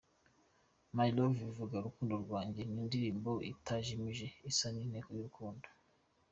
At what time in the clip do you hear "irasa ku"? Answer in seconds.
4.37-4.81